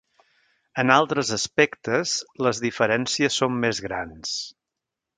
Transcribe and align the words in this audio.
En 0.83 0.93
altres 0.95 1.29
aspectes 1.37 2.15
les 2.47 2.65
diferències 2.67 3.41
són 3.43 3.63
més 3.67 3.87
grans. 3.91 4.37